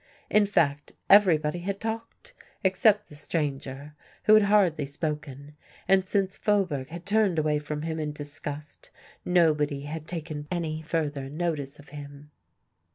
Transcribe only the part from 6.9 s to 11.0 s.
turned away from him in disgust, nobody had taken any